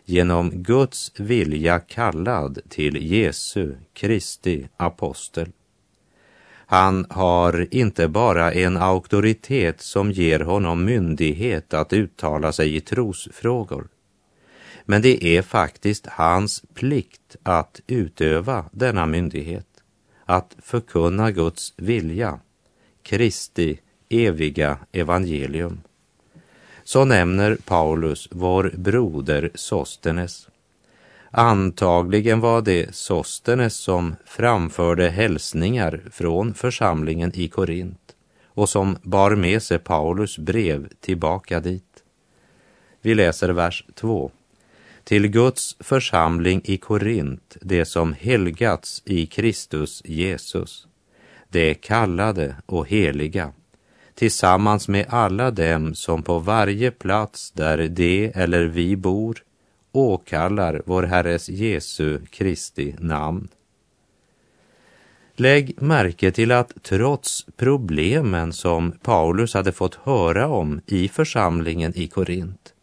Genom 0.05 0.63
Guds 0.63 1.11
vilja 1.17 1.79
kallad 1.79 2.59
till 2.69 3.11
Jesu 3.11 3.75
Kristi 3.93 4.67
apostel. 4.77 5.51
Han 6.67 7.05
har 7.09 7.67
inte 7.71 8.07
bara 8.07 8.51
en 8.51 8.77
auktoritet 8.77 9.81
som 9.81 10.11
ger 10.11 10.39
honom 10.39 10.85
myndighet 10.85 11.73
att 11.73 11.93
uttala 11.93 12.51
sig 12.51 12.75
i 12.75 12.81
trosfrågor. 12.81 13.87
Men 14.85 15.01
det 15.01 15.23
är 15.37 15.41
faktiskt 15.41 16.05
hans 16.07 16.63
plikt 16.73 17.35
att 17.43 17.81
utöva 17.87 18.65
denna 18.71 19.05
myndighet, 19.05 19.67
att 20.25 20.55
förkunna 20.59 21.31
Guds 21.31 21.73
vilja, 21.77 22.39
Kristi 23.03 23.79
eviga 24.09 24.77
evangelium. 24.91 25.81
Så 26.87 27.05
nämner 27.05 27.57
Paulus 27.65 28.27
vår 28.31 28.71
broder 28.77 29.51
Sostenes. 29.55 30.47
Antagligen 31.31 32.39
var 32.39 32.61
det 32.61 32.95
Sostenes 32.95 33.75
som 33.75 34.15
framförde 34.25 35.09
hälsningar 35.09 36.01
från 36.11 36.53
församlingen 36.53 37.31
i 37.35 37.47
Korint 37.47 38.15
och 38.45 38.69
som 38.69 38.97
bar 39.01 39.35
med 39.35 39.63
sig 39.63 39.79
Paulus 39.79 40.37
brev 40.37 40.87
tillbaka 40.99 41.59
dit. 41.59 42.03
Vi 43.01 43.15
läser 43.15 43.49
vers 43.49 43.85
2 43.95 44.31
till 45.03 45.27
Guds 45.27 45.77
församling 45.79 46.61
i 46.63 46.77
Korint, 46.77 47.57
det 47.61 47.85
som 47.85 48.13
helgats 48.13 49.01
i 49.05 49.25
Kristus 49.25 50.01
Jesus, 50.05 50.87
det 51.49 51.73
kallade 51.73 52.55
och 52.65 52.87
heliga, 52.87 53.53
tillsammans 54.15 54.87
med 54.87 55.05
alla 55.09 55.51
dem 55.51 55.95
som 55.95 56.23
på 56.23 56.39
varje 56.39 56.91
plats 56.91 57.51
där 57.51 57.87
de 57.87 58.31
eller 58.35 58.65
vi 58.65 58.95
bor 58.95 59.43
åkallar 59.91 60.81
vår 60.85 61.03
Herres 61.03 61.49
Jesu 61.49 62.19
Kristi 62.25 62.95
namn. 62.99 63.47
Lägg 65.35 65.81
märke 65.81 66.31
till 66.31 66.51
att 66.51 66.73
trots 66.83 67.45
problemen 67.57 68.53
som 68.53 68.91
Paulus 68.91 69.53
hade 69.53 69.71
fått 69.71 69.95
höra 69.95 70.47
om 70.47 70.81
i 70.85 71.07
församlingen 71.07 71.93
i 71.95 72.07
Korint 72.07 72.73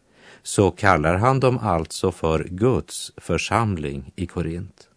så 0.43 0.71
kallar 0.71 1.15
han 1.15 1.39
dem 1.39 1.57
alltså 1.57 2.11
för 2.11 2.43
Guds 2.43 3.11
församling 3.17 4.11
i 4.15 4.25
Korint. 4.25 4.89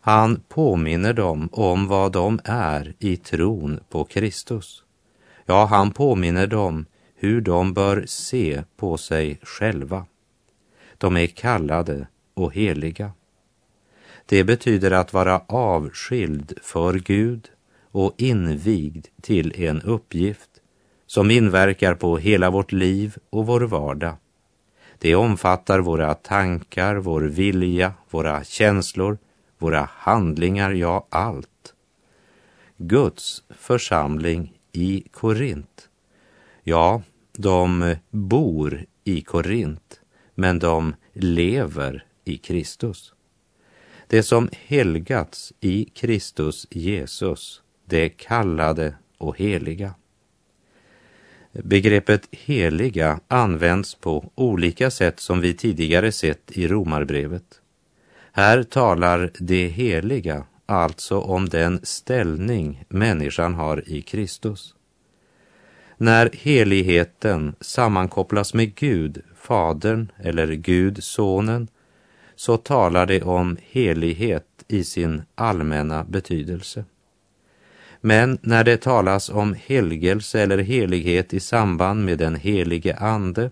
Han 0.00 0.40
påminner 0.48 1.12
dem 1.12 1.48
om 1.52 1.86
vad 1.86 2.12
de 2.12 2.40
är 2.44 2.94
i 2.98 3.16
tron 3.16 3.80
på 3.88 4.04
Kristus. 4.04 4.83
Ja, 5.46 5.64
han 5.64 5.90
påminner 5.90 6.46
dem 6.46 6.86
hur 7.14 7.40
de 7.40 7.74
bör 7.74 8.04
se 8.06 8.62
på 8.76 8.96
sig 8.96 9.38
själva. 9.42 10.06
De 10.98 11.16
är 11.16 11.26
kallade 11.26 12.06
och 12.34 12.54
heliga. 12.54 13.12
Det 14.26 14.44
betyder 14.44 14.90
att 14.90 15.12
vara 15.12 15.42
avskild 15.46 16.58
för 16.62 16.94
Gud 16.94 17.50
och 17.90 18.14
invigd 18.16 19.06
till 19.20 19.62
en 19.62 19.82
uppgift 19.82 20.50
som 21.06 21.30
inverkar 21.30 21.94
på 21.94 22.18
hela 22.18 22.50
vårt 22.50 22.72
liv 22.72 23.16
och 23.30 23.46
vår 23.46 23.60
vardag. 23.60 24.16
Det 24.98 25.14
omfattar 25.14 25.78
våra 25.78 26.14
tankar, 26.14 26.96
vår 26.96 27.20
vilja, 27.20 27.92
våra 28.10 28.44
känslor, 28.44 29.18
våra 29.58 29.88
handlingar, 29.92 30.70
ja 30.70 31.06
allt. 31.10 31.74
Guds 32.76 33.42
församling 33.50 34.53
i 34.74 35.04
Korint. 35.10 35.88
Ja, 36.62 37.02
de 37.32 37.96
bor 38.10 38.84
i 39.04 39.20
Korint, 39.20 40.00
men 40.34 40.58
de 40.58 40.94
lever 41.12 42.06
i 42.24 42.36
Kristus. 42.36 43.12
Det 44.06 44.22
som 44.22 44.48
helgats 44.66 45.52
i 45.60 45.84
Kristus 45.84 46.66
Jesus, 46.70 47.62
det 47.84 48.08
kallade 48.08 48.94
och 49.18 49.38
heliga. 49.38 49.94
Begreppet 51.52 52.28
heliga 52.30 53.20
används 53.28 53.94
på 53.94 54.32
olika 54.34 54.90
sätt 54.90 55.20
som 55.20 55.40
vi 55.40 55.54
tidigare 55.54 56.12
sett 56.12 56.52
i 56.52 56.68
Romarbrevet. 56.68 57.60
Här 58.32 58.62
talar 58.62 59.30
det 59.38 59.68
heliga 59.68 60.46
alltså 60.66 61.20
om 61.20 61.48
den 61.48 61.80
ställning 61.82 62.84
människan 62.88 63.54
har 63.54 63.88
i 63.88 64.02
Kristus. 64.02 64.74
När 65.96 66.30
heligheten 66.32 67.54
sammankopplas 67.60 68.54
med 68.54 68.74
Gud, 68.74 69.22
Fadern 69.36 70.12
eller 70.16 70.46
Gud, 70.52 71.04
Sonen, 71.04 71.68
så 72.36 72.56
talar 72.56 73.06
det 73.06 73.22
om 73.22 73.56
helighet 73.70 74.64
i 74.68 74.84
sin 74.84 75.22
allmänna 75.34 76.04
betydelse. 76.04 76.84
Men 78.00 78.38
när 78.42 78.64
det 78.64 78.76
talas 78.76 79.30
om 79.30 79.56
helgelse 79.66 80.40
eller 80.40 80.58
helighet 80.58 81.34
i 81.34 81.40
samband 81.40 82.04
med 82.04 82.18
den 82.18 82.34
helige 82.34 82.96
Ande 82.96 83.50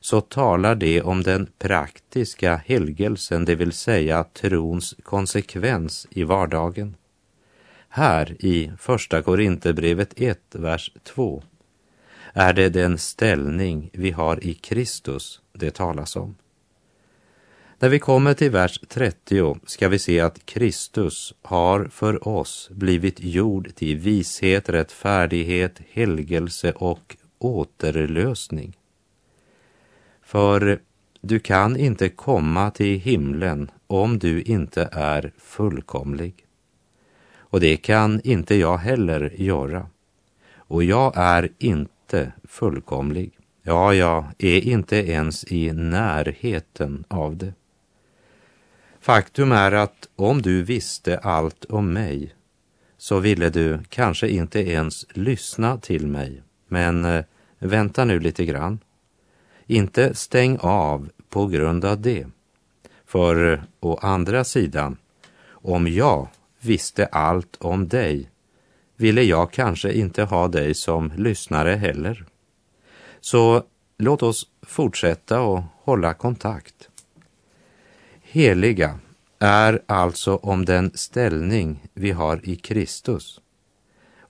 så 0.00 0.20
talar 0.20 0.74
det 0.74 1.02
om 1.02 1.22
den 1.22 1.46
praktiska 1.58 2.56
helgelsen, 2.66 3.44
det 3.44 3.54
vill 3.54 3.72
säga 3.72 4.24
trons 4.24 4.94
konsekvens 5.02 6.06
i 6.10 6.22
vardagen. 6.22 6.96
Här 7.88 8.36
i 8.38 8.72
Första 8.78 9.22
Korinthierbrevet 9.22 10.12
1, 10.16 10.40
vers 10.52 10.92
2 11.04 11.42
är 12.32 12.52
det 12.52 12.68
den 12.68 12.98
ställning 12.98 13.90
vi 13.92 14.10
har 14.10 14.44
i 14.44 14.54
Kristus 14.54 15.40
det 15.52 15.70
talas 15.70 16.16
om. 16.16 16.36
När 17.78 17.88
vi 17.88 17.98
kommer 17.98 18.34
till 18.34 18.50
vers 18.50 18.80
30 18.88 19.56
ska 19.66 19.88
vi 19.88 19.98
se 19.98 20.20
att 20.20 20.46
Kristus 20.46 21.34
har 21.42 21.84
för 21.84 22.28
oss 22.28 22.68
blivit 22.72 23.20
gjord 23.20 23.74
till 23.74 23.98
vishet, 23.98 24.68
rättfärdighet, 24.68 25.80
helgelse 25.90 26.72
och 26.72 27.16
återlösning. 27.38 28.76
För 30.30 30.80
du 31.20 31.38
kan 31.38 31.76
inte 31.76 32.08
komma 32.08 32.70
till 32.70 33.00
himlen 33.00 33.70
om 33.86 34.18
du 34.18 34.42
inte 34.42 34.88
är 34.92 35.32
fullkomlig. 35.38 36.46
Och 37.36 37.60
det 37.60 37.76
kan 37.76 38.20
inte 38.24 38.54
jag 38.54 38.78
heller 38.78 39.34
göra. 39.36 39.86
Och 40.54 40.84
jag 40.84 41.12
är 41.16 41.48
inte 41.58 42.32
fullkomlig. 42.44 43.32
Ja, 43.62 43.94
jag 43.94 44.24
är 44.38 44.60
inte 44.60 44.96
ens 44.96 45.44
i 45.52 45.72
närheten 45.72 47.04
av 47.08 47.36
det. 47.36 47.52
Faktum 49.00 49.52
är 49.52 49.72
att 49.72 50.08
om 50.16 50.42
du 50.42 50.62
visste 50.62 51.18
allt 51.18 51.64
om 51.64 51.92
mig 51.92 52.34
så 52.98 53.18
ville 53.18 53.50
du 53.50 53.78
kanske 53.88 54.28
inte 54.28 54.60
ens 54.60 55.06
lyssna 55.10 55.76
till 55.78 56.06
mig. 56.06 56.42
Men 56.68 57.04
eh, 57.04 57.24
vänta 57.58 58.04
nu 58.04 58.20
lite 58.20 58.44
grann. 58.44 58.78
Inte 59.70 60.14
stäng 60.14 60.58
av 60.60 61.10
på 61.28 61.46
grund 61.46 61.84
av 61.84 62.00
det. 62.00 62.26
För 63.06 63.62
å 63.80 63.98
andra 64.02 64.44
sidan, 64.44 64.96
om 65.50 65.88
jag 65.88 66.28
visste 66.60 67.06
allt 67.06 67.56
om 67.60 67.88
dig 67.88 68.30
ville 68.96 69.22
jag 69.22 69.52
kanske 69.52 69.92
inte 69.92 70.22
ha 70.22 70.48
dig 70.48 70.74
som 70.74 71.12
lyssnare 71.16 71.70
heller. 71.70 72.24
Så 73.20 73.62
låt 73.98 74.22
oss 74.22 74.46
fortsätta 74.62 75.40
och 75.40 75.62
hålla 75.82 76.14
kontakt. 76.14 76.88
Heliga 78.22 78.98
är 79.38 79.82
alltså 79.86 80.36
om 80.36 80.64
den 80.64 80.90
ställning 80.94 81.88
vi 81.94 82.10
har 82.10 82.40
i 82.48 82.56
Kristus. 82.56 83.40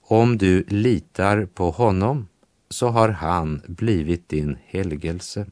Om 0.01 0.37
du 0.37 0.63
litar 0.67 1.45
på 1.45 1.71
honom 1.71 2.27
så 2.71 2.87
har 2.87 3.09
han 3.09 3.61
blivit 3.67 4.29
din 4.29 4.57
helgelse. 4.65 5.45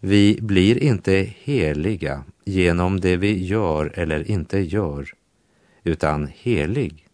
Vi 0.00 0.38
blir 0.42 0.82
inte 0.82 1.32
heliga 1.42 2.24
genom 2.44 3.00
det 3.00 3.16
vi 3.16 3.44
gör 3.44 3.92
eller 3.94 4.30
inte 4.30 4.58
gör, 4.58 5.12
utan 5.82 6.28
helig, 6.34 7.08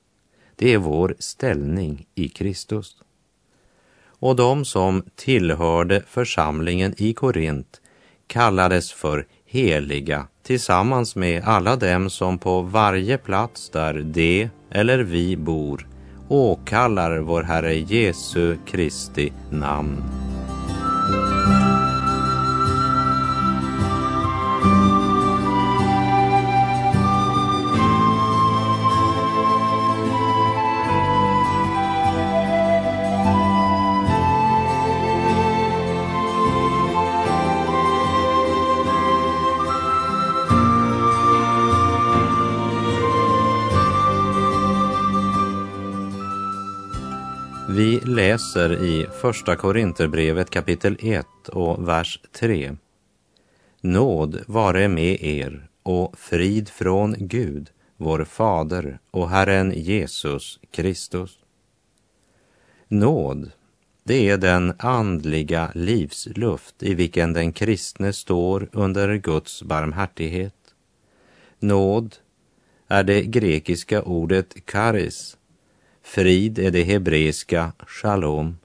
det 0.56 0.72
är 0.72 0.78
vår 0.78 1.14
ställning 1.18 2.06
i 2.14 2.28
Kristus. 2.28 2.96
Och 4.04 4.36
de 4.36 4.64
som 4.64 5.04
tillhörde 5.14 6.02
församlingen 6.06 6.94
i 6.96 7.12
Korint 7.12 7.80
kallades 8.26 8.92
för 8.92 9.26
heliga 9.44 10.26
tillsammans 10.42 11.16
med 11.16 11.44
alla 11.44 11.76
dem 11.76 12.10
som 12.10 12.38
på 12.38 12.60
varje 12.60 13.18
plats 13.18 13.70
där 13.70 13.94
de 14.02 14.48
eller 14.70 14.98
vi 14.98 15.36
bor 15.36 15.86
åkallar 16.34 17.18
vår 17.18 17.42
Herre 17.42 17.74
Jesu 17.74 18.56
Kristi 18.66 19.32
namn. 19.50 20.02
Läser 48.34 48.84
i 48.84 49.06
Första 49.20 49.56
Korinterbrevet 49.56 50.50
kapitel 50.50 50.96
1 51.00 51.26
och 51.48 51.88
vers 51.88 52.20
3. 52.32 52.76
Nåd 53.80 54.40
vare 54.46 54.88
med 54.88 55.22
er 55.22 55.68
och 55.82 56.18
frid 56.18 56.68
från 56.68 57.14
Gud, 57.18 57.70
vår 57.96 58.24
Fader 58.24 58.98
och 59.10 59.30
Herren 59.30 59.72
Jesus 59.76 60.60
Kristus. 60.70 61.38
Nåd, 62.88 63.50
det 64.04 64.28
är 64.28 64.38
den 64.38 64.74
andliga 64.78 65.70
livsluft 65.74 66.82
i 66.82 66.94
vilken 66.94 67.32
den 67.32 67.52
kristne 67.52 68.12
står 68.12 68.68
under 68.72 69.16
Guds 69.16 69.62
barmhärtighet. 69.62 70.74
Nåd 71.58 72.16
är 72.88 73.04
det 73.04 73.22
grekiska 73.22 74.02
ordet 74.02 74.66
karis 74.66 75.36
Frid 76.04 76.58
är 76.58 76.70
det 76.70 76.82
hebreiska 76.82 77.72
shalom. 77.86 78.58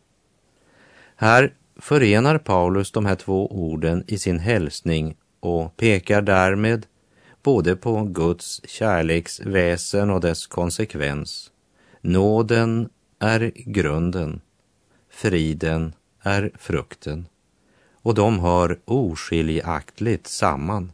Här 1.15 1.53
förenar 1.75 2.37
Paulus 2.37 2.91
de 2.91 3.05
här 3.05 3.15
två 3.15 3.47
orden 3.47 4.03
i 4.07 4.17
sin 4.17 4.39
hälsning 4.39 5.15
och 5.39 5.77
pekar 5.77 6.21
därmed 6.21 6.85
både 7.43 7.75
på 7.75 8.03
Guds 8.03 8.61
kärleksväsen 8.65 10.09
och 10.09 10.21
dess 10.21 10.47
konsekvens. 10.47 11.51
Nåden 12.01 12.89
är 13.19 13.51
grunden, 13.55 14.41
friden 15.09 15.93
är 16.21 16.51
frukten 16.57 17.25
och 18.01 18.13
de 18.15 18.39
hör 18.39 18.79
oskiljaktligt 18.85 20.27
samman. 20.27 20.91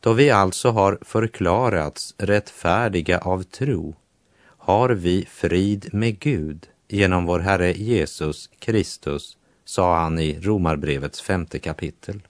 Då 0.00 0.12
vi 0.12 0.30
alltså 0.30 0.70
har 0.70 0.98
förklarats 1.02 2.14
rättfärdiga 2.18 3.18
av 3.18 3.42
tro 3.42 3.94
har 4.60 4.88
vi 4.88 5.26
frid 5.30 5.88
med 5.92 6.18
Gud 6.18 6.68
genom 6.88 7.26
vår 7.26 7.38
Herre 7.38 7.72
Jesus 7.72 8.50
Kristus, 8.58 9.36
sa 9.64 9.98
han 9.98 10.18
i 10.18 10.40
Romarbrevets 10.40 11.20
femte 11.20 11.58
kapitel. 11.58 12.22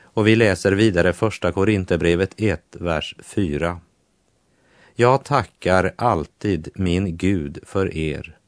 Och 0.00 0.26
vi 0.26 0.36
läser 0.36 0.72
vidare 0.72 1.12
första 1.12 1.52
Korinthierbrevet 1.52 2.34
1, 2.36 2.62
vers 2.70 3.14
4. 3.22 3.80
Jag 4.94 5.24
tackar 5.24 5.94
alltid 5.96 6.68
min 6.74 7.16
Gud 7.16 7.58
för 7.62 7.96
er, 7.96 8.38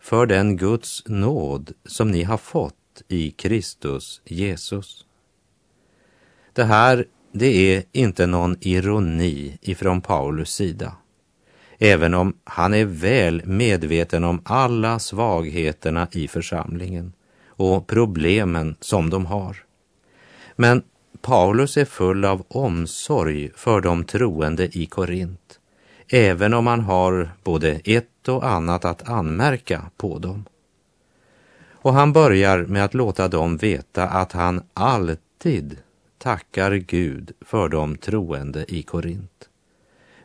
för 0.00 0.26
den 0.26 0.56
Guds 0.56 1.02
nåd 1.06 1.72
som 1.84 2.10
ni 2.10 2.22
har 2.22 2.38
fått 2.38 3.02
i 3.08 3.30
Kristus 3.30 4.20
Jesus. 4.24 5.06
Det 6.52 6.64
här, 6.64 7.06
det 7.32 7.74
är 7.76 7.84
inte 7.92 8.26
någon 8.26 8.56
ironi 8.60 9.58
ifrån 9.62 10.00
Paulus 10.00 10.50
sida 10.54 10.96
även 11.84 12.14
om 12.14 12.36
han 12.44 12.74
är 12.74 12.84
väl 12.84 13.42
medveten 13.46 14.24
om 14.24 14.40
alla 14.44 14.98
svagheterna 14.98 16.08
i 16.12 16.28
församlingen 16.28 17.12
och 17.46 17.86
problemen 17.86 18.76
som 18.80 19.10
de 19.10 19.26
har. 19.26 19.56
Men 20.56 20.82
Paulus 21.20 21.76
är 21.76 21.84
full 21.84 22.24
av 22.24 22.44
omsorg 22.48 23.50
för 23.54 23.80
de 23.80 24.04
troende 24.04 24.78
i 24.78 24.86
Korint, 24.86 25.58
även 26.08 26.54
om 26.54 26.66
han 26.66 26.80
har 26.80 27.30
både 27.44 27.80
ett 27.84 28.28
och 28.28 28.46
annat 28.46 28.84
att 28.84 29.08
anmärka 29.08 29.82
på 29.96 30.18
dem. 30.18 30.44
Och 31.72 31.92
han 31.92 32.12
börjar 32.12 32.58
med 32.58 32.84
att 32.84 32.94
låta 32.94 33.28
dem 33.28 33.56
veta 33.56 34.08
att 34.08 34.32
han 34.32 34.62
alltid 34.74 35.76
tackar 36.18 36.74
Gud 36.74 37.32
för 37.40 37.68
de 37.68 37.96
troende 37.96 38.64
i 38.68 38.82
Korint 38.82 39.48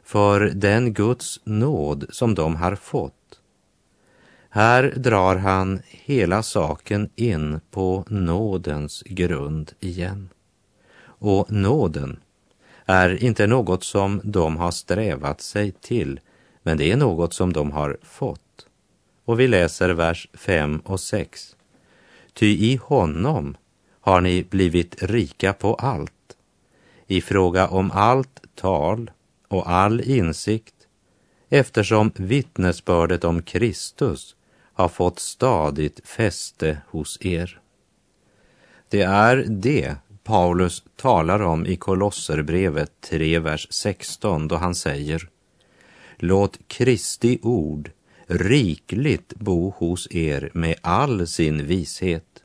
för 0.07 0.39
den 0.39 0.93
Guds 0.93 1.39
nåd 1.43 2.05
som 2.09 2.35
de 2.35 2.55
har 2.55 2.75
fått. 2.75 3.39
Här 4.49 4.93
drar 4.95 5.35
han 5.35 5.81
hela 5.87 6.43
saken 6.43 7.09
in 7.15 7.59
på 7.71 8.05
nådens 8.07 9.03
grund 9.05 9.71
igen. 9.79 10.29
Och 11.01 11.51
nåden 11.51 12.19
är 12.85 13.23
inte 13.23 13.47
något 13.47 13.83
som 13.83 14.21
de 14.23 14.57
har 14.57 14.71
strävat 14.71 15.41
sig 15.41 15.71
till, 15.71 16.19
men 16.63 16.77
det 16.77 16.91
är 16.91 16.97
något 16.97 17.33
som 17.33 17.53
de 17.53 17.71
har 17.71 17.97
fått. 18.01 18.67
Och 19.25 19.39
vi 19.39 19.47
läser 19.47 19.89
vers 19.89 20.27
5 20.33 20.79
och 20.79 20.99
6. 20.99 21.55
Ty 22.33 22.47
i 22.47 22.79
honom 22.83 23.57
har 24.01 24.21
ni 24.21 24.43
blivit 24.43 25.03
rika 25.03 25.53
på 25.53 25.75
allt, 25.75 26.37
i 27.07 27.21
fråga 27.21 27.67
om 27.67 27.91
allt 27.91 28.41
tal 28.55 29.11
och 29.47 29.69
all 29.69 30.01
insikt 30.01 30.73
eftersom 31.49 32.11
vittnesbördet 32.15 33.23
om 33.23 33.41
Kristus 33.41 34.35
har 34.73 34.87
fått 34.87 35.19
stadigt 35.19 36.07
fäste 36.07 36.77
hos 36.87 37.17
er. 37.21 37.59
Det 38.89 39.01
är 39.01 39.45
det 39.47 39.95
Paulus 40.23 40.83
talar 40.95 41.41
om 41.41 41.65
i 41.65 41.75
Kolosserbrevet 41.75 42.91
3, 43.01 43.39
vers 43.39 43.67
16 43.69 44.47
då 44.47 44.55
han 44.55 44.75
säger 44.75 45.29
Låt 46.17 46.59
Kristi 46.67 47.39
ord 47.41 47.91
rikligt 48.27 49.35
bo 49.35 49.73
hos 49.77 50.07
er 50.11 50.49
med 50.53 50.75
all 50.81 51.27
sin 51.27 51.65
vishet. 51.65 52.43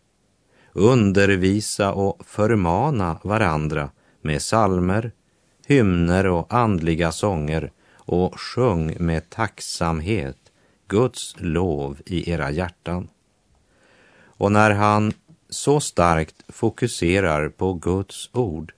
Undervisa 0.72 1.92
och 1.92 2.26
förmana 2.26 3.18
varandra 3.22 3.90
med 4.20 4.42
salmer, 4.42 5.12
hymner 5.66 6.26
och 6.26 6.54
andliga 6.54 7.12
sånger 7.12 7.70
och 7.94 8.40
sjung 8.40 8.96
med 8.98 9.30
tacksamhet 9.30 10.38
Guds 10.88 11.34
lov 11.38 12.00
i 12.06 12.30
era 12.30 12.50
hjärtan. 12.50 13.08
Och 14.24 14.52
när 14.52 14.70
han 14.70 15.12
så 15.48 15.80
starkt 15.80 16.42
fokuserar 16.48 17.48
på 17.48 17.74
Guds 17.74 18.30
ord 18.32 18.72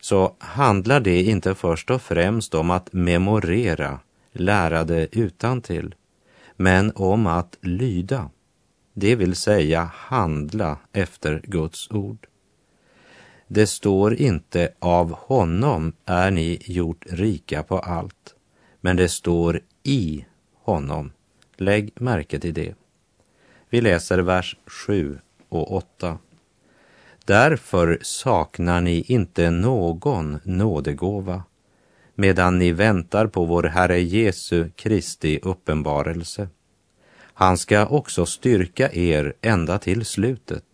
så 0.00 0.36
handlar 0.38 1.00
det 1.00 1.22
inte 1.22 1.54
först 1.54 1.90
och 1.90 2.02
främst 2.02 2.54
om 2.54 2.70
att 2.70 2.92
memorera, 2.92 4.00
lära 4.32 4.84
det 4.84 5.08
utan 5.12 5.60
till, 5.60 5.94
men 6.56 6.92
om 6.94 7.26
att 7.26 7.58
lyda, 7.60 8.30
det 8.94 9.16
vill 9.16 9.36
säga 9.36 9.90
handla 9.94 10.78
efter 10.92 11.40
Guds 11.44 11.90
ord. 11.90 12.26
Det 13.48 13.66
står 13.66 14.14
inte 14.14 14.72
av 14.78 15.12
honom 15.12 15.92
är 16.04 16.30
ni 16.30 16.58
gjort 16.64 17.06
rika 17.10 17.62
på 17.62 17.78
allt, 17.78 18.34
men 18.80 18.96
det 18.96 19.08
står 19.08 19.60
i 19.82 20.24
honom. 20.54 21.12
Lägg 21.56 21.92
märke 21.94 22.38
till 22.38 22.54
det. 22.54 22.74
Vi 23.70 23.80
läser 23.80 24.18
vers 24.18 24.56
7 24.66 25.18
och 25.48 25.72
8. 25.74 26.18
Därför 27.24 27.98
saknar 28.02 28.80
ni 28.80 29.00
inte 29.00 29.50
någon 29.50 30.40
nådegåva 30.44 31.42
medan 32.14 32.58
ni 32.58 32.72
väntar 32.72 33.26
på 33.26 33.44
vår 33.44 33.62
Herre 33.62 34.00
Jesu 34.00 34.70
Kristi 34.76 35.40
uppenbarelse. 35.42 36.48
Han 37.18 37.58
ska 37.58 37.86
också 37.86 38.26
styrka 38.26 38.92
er 38.92 39.34
ända 39.40 39.78
till 39.78 40.04
slutet 40.04 40.64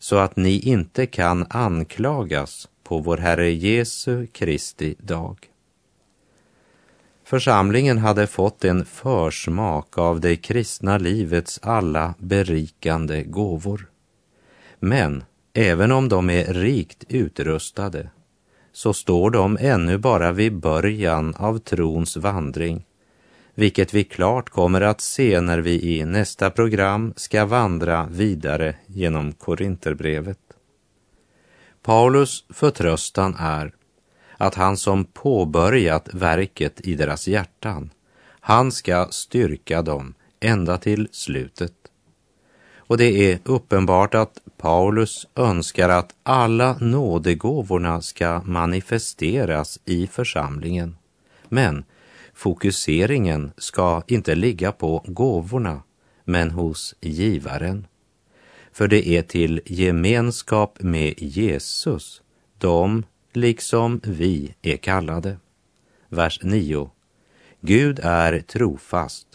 så 0.00 0.16
att 0.16 0.36
ni 0.36 0.58
inte 0.58 1.06
kan 1.06 1.46
anklagas 1.50 2.68
på 2.82 2.98
vår 2.98 3.16
Herre 3.16 3.50
Jesu 3.50 4.26
Kristi 4.26 4.94
dag. 4.98 5.36
Församlingen 7.24 7.98
hade 7.98 8.26
fått 8.26 8.64
en 8.64 8.84
försmak 8.84 9.98
av 9.98 10.20
det 10.20 10.36
kristna 10.36 10.98
livets 10.98 11.60
alla 11.62 12.14
berikande 12.18 13.22
gåvor. 13.22 13.90
Men 14.78 15.24
även 15.52 15.92
om 15.92 16.08
de 16.08 16.30
är 16.30 16.54
rikt 16.54 17.04
utrustade 17.08 18.10
så 18.72 18.92
står 18.92 19.30
de 19.30 19.58
ännu 19.60 19.98
bara 19.98 20.32
vid 20.32 20.56
början 20.56 21.34
av 21.34 21.58
trons 21.58 22.16
vandring 22.16 22.84
vilket 23.60 23.94
vi 23.94 24.04
klart 24.04 24.50
kommer 24.50 24.80
att 24.80 25.00
se 25.00 25.40
när 25.40 25.58
vi 25.58 25.96
i 25.96 26.04
nästa 26.04 26.50
program 26.50 27.12
ska 27.16 27.44
vandra 27.44 28.06
vidare 28.10 28.74
genom 28.86 29.32
Korinterbrevet. 29.32 30.38
Paulus 31.82 32.44
förtröstan 32.48 33.36
är 33.38 33.72
att 34.36 34.54
han 34.54 34.76
som 34.76 35.04
påbörjat 35.04 36.14
verket 36.14 36.80
i 36.80 36.94
deras 36.94 37.28
hjärtan, 37.28 37.90
han 38.40 38.72
ska 38.72 39.06
styrka 39.10 39.82
dem 39.82 40.14
ända 40.40 40.78
till 40.78 41.08
slutet. 41.12 41.74
Och 42.76 42.98
det 42.98 43.32
är 43.32 43.38
uppenbart 43.44 44.14
att 44.14 44.38
Paulus 44.56 45.26
önskar 45.34 45.88
att 45.88 46.14
alla 46.22 46.76
nådegåvorna 46.80 48.00
ska 48.00 48.42
manifesteras 48.44 49.80
i 49.84 50.06
församlingen. 50.06 50.96
Men 51.48 51.84
fokuseringen 52.40 53.52
ska 53.56 54.02
inte 54.06 54.34
ligga 54.34 54.72
på 54.72 55.04
gåvorna, 55.06 55.82
men 56.24 56.50
hos 56.50 56.94
givaren. 57.00 57.86
För 58.72 58.88
det 58.88 59.08
är 59.08 59.22
till 59.22 59.60
gemenskap 59.66 60.82
med 60.82 61.14
Jesus 61.18 62.22
de, 62.58 63.04
liksom 63.32 64.00
vi, 64.04 64.54
är 64.62 64.76
kallade. 64.76 65.36
Vers 66.08 66.40
9. 66.42 66.90
Gud 67.60 68.00
är 68.02 68.40
trofast 68.40 69.26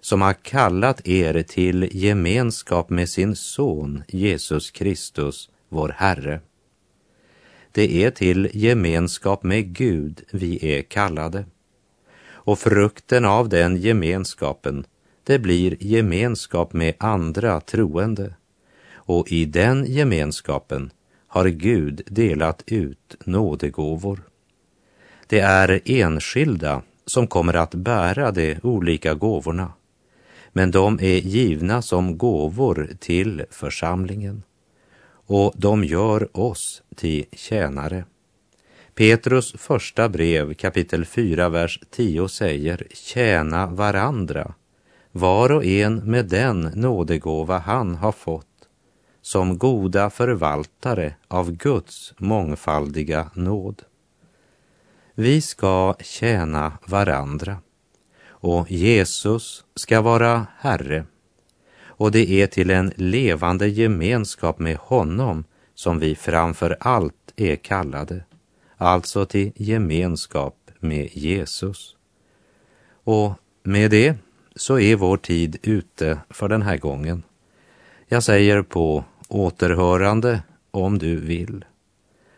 som 0.00 0.22
har 0.22 0.34
kallat 0.34 1.08
er 1.08 1.42
till 1.42 1.88
gemenskap 1.92 2.90
med 2.90 3.08
sin 3.08 3.36
son 3.36 4.04
Jesus 4.08 4.70
Kristus, 4.70 5.50
vår 5.68 5.88
Herre. 5.88 6.40
Det 7.72 8.04
är 8.04 8.10
till 8.10 8.50
gemenskap 8.54 9.42
med 9.42 9.74
Gud 9.74 10.22
vi 10.32 10.76
är 10.76 10.82
kallade. 10.82 11.44
Och 12.46 12.58
frukten 12.58 13.24
av 13.24 13.48
den 13.48 13.76
gemenskapen, 13.76 14.86
det 15.24 15.38
blir 15.38 15.76
gemenskap 15.80 16.72
med 16.72 16.94
andra 16.98 17.60
troende. 17.60 18.34
Och 18.94 19.32
i 19.32 19.44
den 19.44 19.84
gemenskapen 19.86 20.90
har 21.26 21.46
Gud 21.46 22.02
delat 22.06 22.62
ut 22.66 23.16
nådegåvor. 23.24 24.22
Det 25.26 25.40
är 25.40 25.80
enskilda 25.84 26.82
som 27.06 27.26
kommer 27.26 27.54
att 27.54 27.74
bära 27.74 28.30
de 28.32 28.56
olika 28.62 29.14
gåvorna 29.14 29.72
men 30.52 30.70
de 30.70 30.98
är 31.00 31.18
givna 31.18 31.82
som 31.82 32.18
gåvor 32.18 32.88
till 32.98 33.44
församlingen 33.50 34.42
och 35.26 35.52
de 35.56 35.84
gör 35.84 36.36
oss 36.38 36.82
till 36.94 37.24
tjänare. 37.32 38.04
Petrus 38.96 39.52
första 39.52 40.08
brev 40.08 40.54
kapitel 40.54 41.04
4, 41.04 41.48
vers 41.48 41.80
10 41.90 42.28
säger 42.28 42.86
tjäna 42.90 43.66
varandra, 43.66 44.54
var 45.12 45.52
och 45.52 45.64
en 45.64 45.96
med 45.96 46.26
den 46.26 46.60
nådegåva 46.60 47.58
han 47.58 47.94
har 47.94 48.12
fått, 48.12 48.68
som 49.22 49.58
goda 49.58 50.10
förvaltare 50.10 51.14
av 51.28 51.52
Guds 51.52 52.14
mångfaldiga 52.18 53.30
nåd. 53.34 53.82
Vi 55.14 55.40
ska 55.40 55.94
tjäna 56.00 56.78
varandra 56.86 57.56
och 58.28 58.70
Jesus 58.70 59.64
ska 59.74 60.00
vara 60.00 60.46
Herre. 60.58 61.04
Och 61.78 62.10
det 62.10 62.30
är 62.30 62.46
till 62.46 62.70
en 62.70 62.92
levande 62.96 63.68
gemenskap 63.68 64.58
med 64.58 64.76
honom 64.76 65.44
som 65.74 65.98
vi 65.98 66.14
framför 66.14 66.76
allt 66.80 67.32
är 67.36 67.56
kallade, 67.56 68.24
alltså 68.76 69.26
till 69.26 69.52
gemenskap 69.54 70.70
med 70.80 71.08
Jesus. 71.12 71.96
Och 73.04 73.32
med 73.62 73.90
det 73.90 74.16
så 74.56 74.78
är 74.78 74.96
vår 74.96 75.16
tid 75.16 75.56
ute 75.62 76.18
för 76.30 76.48
den 76.48 76.62
här 76.62 76.76
gången. 76.76 77.22
Jag 78.08 78.22
säger 78.22 78.62
på 78.62 79.04
återhörande 79.28 80.42
om 80.70 80.98
du 80.98 81.16
vill. 81.16 81.64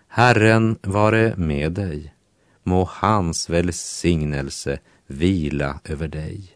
Herren 0.09 0.79
vare 0.83 1.35
med 1.37 1.73
dig. 1.73 2.15
Må 2.63 2.89
hans 2.93 3.51
välsignelse 3.51 4.79
vila 5.07 5.81
över 5.85 6.09
dig. 6.09 6.51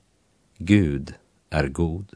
Gud 0.58 1.14
är 1.50 1.68
god. 1.68 2.12